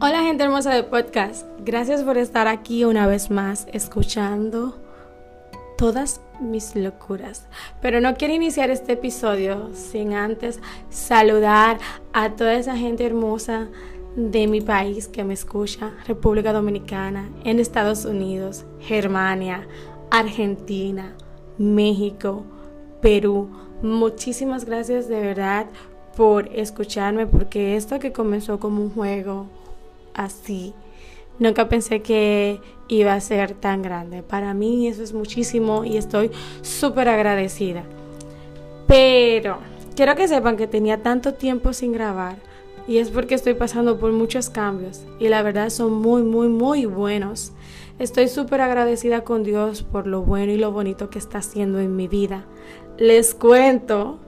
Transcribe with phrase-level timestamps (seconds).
[0.00, 4.76] Hola gente hermosa de podcast, gracias por estar aquí una vez más escuchando
[5.78, 7.46] todas mis locuras.
[7.80, 10.60] Pero no quiero iniciar este episodio sin antes
[10.90, 11.78] saludar
[12.12, 13.68] a toda esa gente hermosa
[14.16, 19.68] de mi país que me escucha, República Dominicana, en Estados Unidos, Germania,
[20.10, 21.14] Argentina,
[21.56, 22.44] México,
[23.00, 23.48] Perú.
[23.80, 25.66] Muchísimas gracias de verdad
[26.16, 29.46] por escucharme porque esto que comenzó como un juego
[30.14, 30.74] así,
[31.38, 34.22] nunca pensé que iba a ser tan grande.
[34.22, 36.30] Para mí eso es muchísimo y estoy
[36.62, 37.84] súper agradecida.
[38.86, 39.58] Pero
[39.96, 42.36] quiero que sepan que tenía tanto tiempo sin grabar
[42.86, 46.86] y es porque estoy pasando por muchos cambios y la verdad son muy, muy, muy
[46.86, 47.52] buenos.
[47.98, 51.96] Estoy súper agradecida con Dios por lo bueno y lo bonito que está haciendo en
[51.96, 52.44] mi vida.
[52.98, 54.18] Les cuento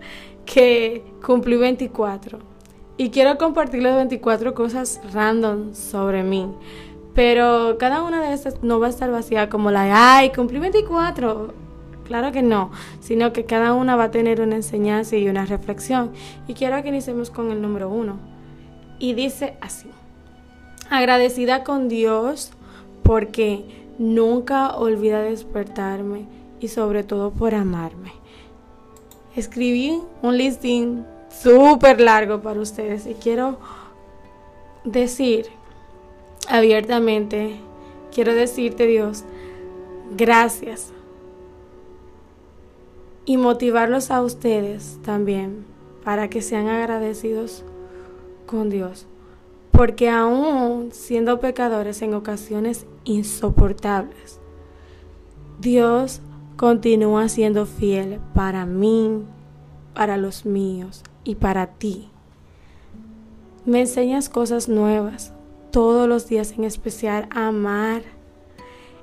[0.44, 2.55] que cumplí 24
[2.96, 6.48] y quiero compartirles 24 cosas random sobre mí.
[7.14, 10.58] Pero cada una de estas no va a estar vacía como la de, ay, cumplí
[10.58, 11.54] 24.
[12.04, 16.12] Claro que no, sino que cada una va a tener una enseñanza y una reflexión.
[16.46, 18.18] Y quiero que iniciemos con el número uno.
[18.98, 19.88] Y dice así,
[20.90, 22.52] agradecida con Dios
[23.02, 23.64] porque
[23.98, 26.26] nunca olvida despertarme
[26.60, 28.12] y sobre todo por amarme.
[29.34, 33.58] Escribí un listing súper largo para ustedes y quiero
[34.84, 35.46] decir
[36.48, 37.56] abiertamente,
[38.14, 39.24] quiero decirte Dios,
[40.16, 40.92] gracias
[43.24, 45.66] y motivarlos a ustedes también
[46.04, 47.64] para que sean agradecidos
[48.46, 49.06] con Dios.
[49.72, 54.40] Porque aún siendo pecadores en ocasiones insoportables,
[55.60, 56.22] Dios
[56.56, 59.24] continúa siendo fiel para mí,
[59.92, 62.08] para los míos y para ti.
[63.66, 65.32] Me enseñas cosas nuevas
[65.70, 68.02] todos los días, en especial amar.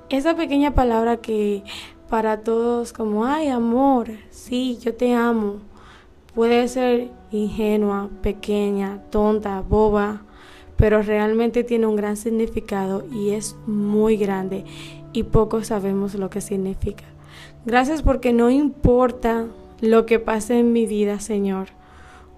[0.10, 1.64] Esa pequeña palabra que
[2.10, 5.60] para todos como, ay amor, sí, yo te amo
[6.34, 10.24] Puede ser ingenua, pequeña, tonta, boba,
[10.78, 14.66] pero realmente tiene un gran significado y es muy grande
[15.14, 17.04] y pocos sabemos lo que significa.
[17.68, 19.46] Gracias porque no importa
[19.80, 21.68] lo que pase en mi vida, Señor,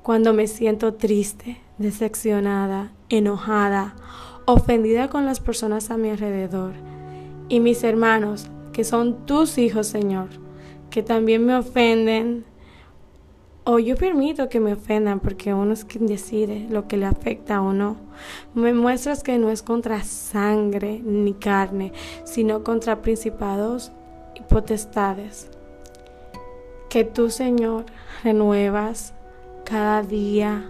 [0.06, 3.96] cuando me siento triste, decepcionada, enojada,
[4.46, 6.74] ofendida con las personas a mi alrededor
[7.50, 10.28] y mis hermanos, que son tus hijos, Señor,
[10.92, 12.46] que también me ofenden,
[13.64, 17.60] o yo permito que me ofendan porque uno es quien decide lo que le afecta
[17.64, 17.98] o no.
[18.54, 21.94] Me muestras que no es contra sangre ni carne,
[22.26, 23.92] sino contra principados
[24.36, 25.50] y potestades.
[26.90, 27.86] Que tú, Señor,
[28.24, 29.16] renuevas
[29.66, 30.70] cada día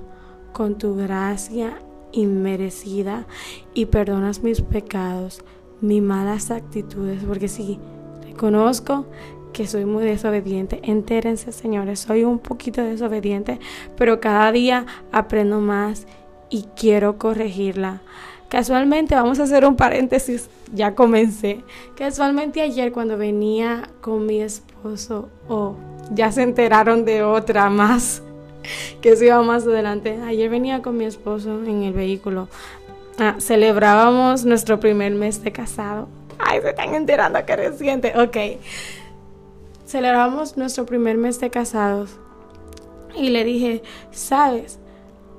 [0.54, 1.78] con tu gracia
[2.12, 3.28] inmerecida
[3.74, 5.44] y perdonas mis pecados,
[5.82, 7.78] mis malas actitudes, porque si
[8.24, 9.06] reconozco
[9.56, 10.82] que soy muy desobediente.
[10.84, 13.60] Entérense, señores, soy un poquito desobediente,
[13.96, 16.08] pero cada día aprendo más
[16.50, 18.02] y quiero corregirla.
[18.50, 21.64] Casualmente, vamos a hacer un paréntesis, ya comencé.
[21.96, 25.76] Casualmente ayer cuando venía con mi esposo, oh,
[26.12, 28.22] ya se enteraron de otra más,
[29.02, 30.20] que se iba más adelante.
[30.26, 32.48] Ayer venía con mi esposo en el vehículo.
[33.18, 36.08] Ah, celebrábamos nuestro primer mes de casado.
[36.38, 38.14] Ay, se están enterando que reciente.
[38.20, 38.38] Ok
[39.86, 42.18] celebramos nuestro primer mes de casados
[43.16, 44.80] y le dije, sabes,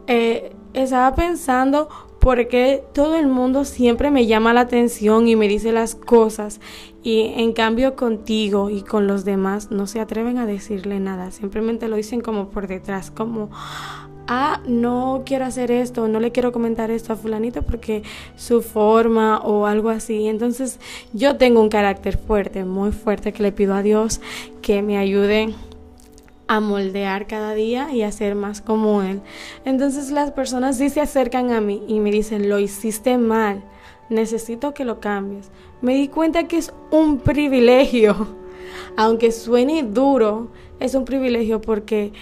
[0.06, 1.88] eh, estaba pensando
[2.26, 6.60] por qué todo el mundo siempre me llama la atención y me dice las cosas
[7.04, 11.86] y en cambio contigo y con los demás no se atreven a decirle nada, simplemente
[11.86, 13.48] lo dicen como por detrás, como
[14.26, 18.02] ah, no quiero hacer esto, no le quiero comentar esto a fulanito porque
[18.34, 20.26] su forma o algo así.
[20.26, 20.80] Entonces
[21.12, 24.20] yo tengo un carácter fuerte, muy fuerte, que le pido a Dios
[24.62, 25.54] que me ayude
[26.48, 29.20] a moldear cada día y a ser más como Él.
[29.64, 33.62] Entonces las personas sí se acercan a mí y me dicen, lo hiciste mal,
[34.08, 35.50] necesito que lo cambies.
[35.80, 38.28] Me di cuenta que es un privilegio,
[38.96, 40.48] aunque suene duro,
[40.80, 42.12] es un privilegio porque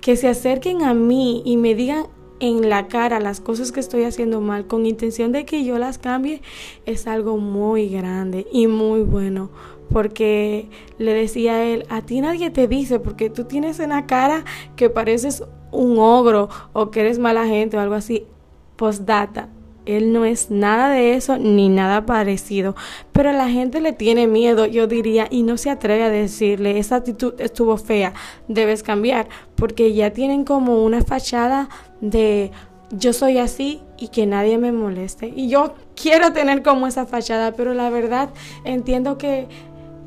[0.00, 2.06] que se acerquen a mí y me digan
[2.42, 5.98] en la cara las cosas que estoy haciendo mal con intención de que yo las
[5.98, 6.42] cambie
[6.86, 9.48] es algo muy grande y muy bueno
[9.92, 10.68] porque
[10.98, 14.44] le decía a él, a ti nadie te dice porque tú tienes en la cara
[14.74, 18.26] que pareces un ogro o que eres mala gente o algo así.
[18.74, 19.48] Postdata,
[19.86, 22.74] él no es nada de eso ni nada parecido.
[23.12, 26.96] Pero la gente le tiene miedo, yo diría, y no se atreve a decirle, esa
[26.96, 28.14] actitud estuvo fea,
[28.48, 31.68] debes cambiar, porque ya tienen como una fachada
[32.00, 32.50] de
[32.92, 35.32] yo soy así y que nadie me moleste.
[35.34, 38.30] Y yo quiero tener como esa fachada, pero la verdad
[38.64, 39.48] entiendo que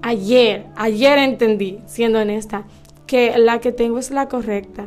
[0.01, 2.63] ayer, ayer entendí, siendo honesta,
[3.07, 4.85] que la que tengo es la correcta,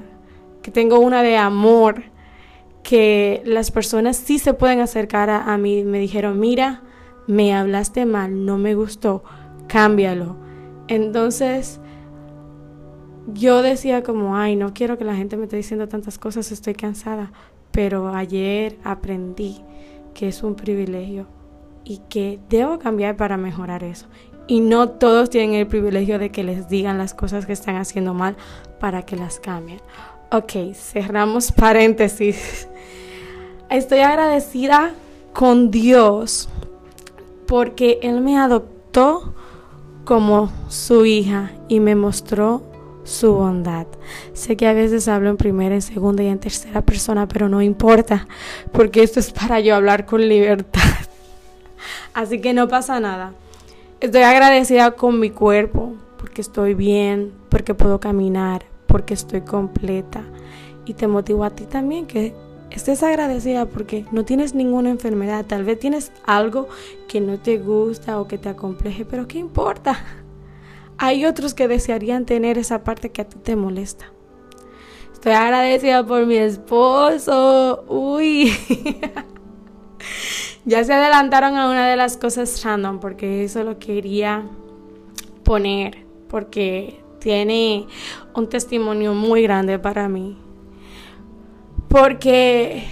[0.62, 2.04] que tengo una de amor,
[2.88, 5.84] que las personas sí se pueden acercar a, a mí.
[5.84, 6.80] Me dijeron, mira,
[7.26, 9.22] me hablaste mal, no me gustó,
[9.66, 10.36] cámbialo.
[10.88, 11.80] Entonces,
[13.26, 16.72] yo decía como, ay, no quiero que la gente me esté diciendo tantas cosas, estoy
[16.72, 17.30] cansada.
[17.72, 19.60] Pero ayer aprendí
[20.14, 21.26] que es un privilegio
[21.84, 24.06] y que debo cambiar para mejorar eso.
[24.46, 28.14] Y no todos tienen el privilegio de que les digan las cosas que están haciendo
[28.14, 28.38] mal
[28.80, 29.82] para que las cambien.
[30.32, 32.66] Ok, cerramos paréntesis.
[33.70, 34.94] Estoy agradecida
[35.34, 36.48] con Dios
[37.46, 39.34] porque Él me adoptó
[40.04, 42.62] como su hija y me mostró
[43.04, 43.86] su bondad.
[44.32, 47.60] Sé que a veces hablo en primera, en segunda y en tercera persona, pero no
[47.60, 48.26] importa,
[48.72, 50.80] porque esto es para yo hablar con libertad.
[52.14, 53.34] Así que no pasa nada.
[54.00, 60.22] Estoy agradecida con mi cuerpo, porque estoy bien, porque puedo caminar, porque estoy completa.
[60.86, 62.34] Y te motivo a ti también que
[62.70, 65.46] estés agradecida porque no tienes ninguna enfermedad.
[65.46, 66.68] Tal vez tienes algo
[67.06, 69.98] que no te gusta o que te acompleje, pero ¿qué importa?
[70.98, 74.12] Hay otros que desearían tener esa parte que a ti te molesta.
[75.12, 77.84] Estoy agradecida por mi esposo.
[77.88, 78.52] Uy.
[80.64, 84.44] ya se adelantaron a una de las cosas random porque eso lo quería
[85.44, 87.86] poner porque tiene
[88.34, 90.36] un testimonio muy grande para mí.
[91.88, 92.84] Porque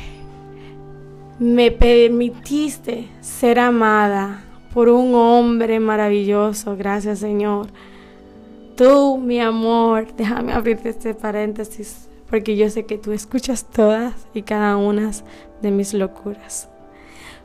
[1.39, 6.77] me permitiste ser amada por un hombre maravilloso.
[6.77, 7.69] Gracias Señor.
[8.77, 14.43] Tú, mi amor, déjame abrirte este paréntesis, porque yo sé que tú escuchas todas y
[14.43, 15.11] cada una
[15.63, 16.69] de mis locuras.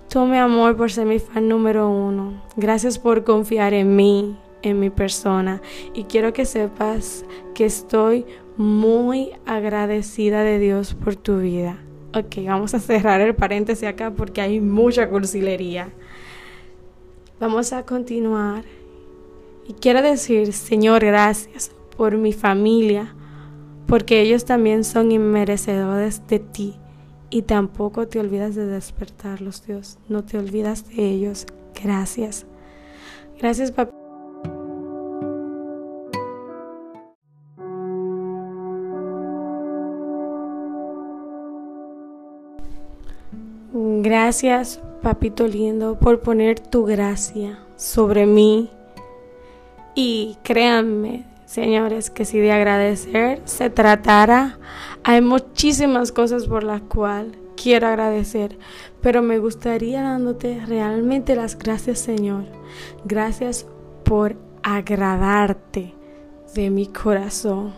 [0.09, 2.41] Tú, mi amor, por ser mi fan número uno.
[2.57, 5.61] Gracias por confiar en mí, en mi persona.
[5.93, 8.25] Y quiero que sepas que estoy
[8.57, 11.79] muy agradecida de Dios por tu vida.
[12.13, 15.89] Ok, vamos a cerrar el paréntesis acá porque hay mucha cursilería.
[17.39, 18.63] Vamos a continuar
[19.67, 23.15] y quiero decir, Señor, gracias por mi familia,
[23.87, 26.75] porque ellos también son inmerecedores de ti.
[27.29, 29.97] Y tampoco te olvidas de despertarlos, Dios.
[30.09, 31.45] No te olvidas de ellos.
[31.81, 32.45] Gracias.
[33.39, 33.90] Gracias, papá.
[43.73, 48.69] Gracias, papito lindo, por poner tu gracia sobre mí
[49.95, 54.59] y créanme, señores, que si de agradecer se tratara,
[55.03, 58.57] hay muchísimas cosas por las cuales quiero agradecer,
[59.01, 62.45] pero me gustaría dándote realmente las gracias, Señor.
[63.05, 63.65] Gracias
[64.03, 65.93] por agradarte
[66.55, 67.73] de mi corazón.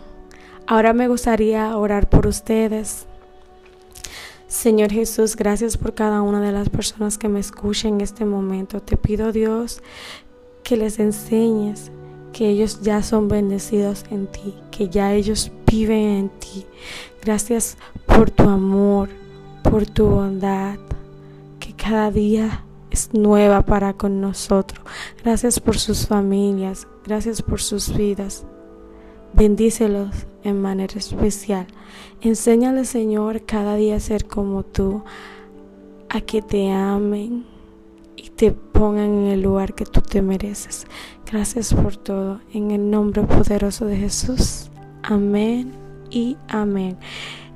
[0.66, 3.06] Ahora me gustaría orar por ustedes.
[4.46, 8.80] Señor Jesús, gracias por cada una de las personas que me escuchen en este momento.
[8.80, 9.82] Te pido, Dios,
[10.62, 11.90] que les enseñes
[12.32, 16.66] que ellos ya son bendecidos en ti, que ya ellos viven en ti.
[17.22, 19.08] Gracias por tu amor,
[19.62, 20.78] por tu bondad,
[21.60, 24.84] que cada día es nueva para con nosotros.
[25.22, 28.44] Gracias por sus familias, gracias por sus vidas.
[29.36, 31.66] Bendícelos en manera especial.
[32.20, 35.02] Enséñale, Señor, cada día a ser como tú,
[36.08, 37.44] a que te amen
[38.16, 40.86] y te pongan en el lugar que tú te mereces.
[41.30, 42.40] Gracias por todo.
[42.52, 44.70] En el nombre poderoso de Jesús.
[45.02, 45.72] Amén
[46.10, 46.96] y amén.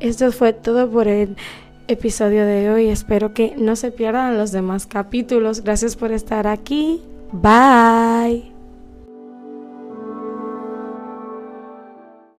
[0.00, 1.37] Esto fue todo por el
[1.87, 2.88] episodio de hoy.
[2.88, 5.62] Espero que no se pierdan los demás capítulos.
[5.62, 7.02] Gracias por estar aquí.
[7.32, 8.57] Bye.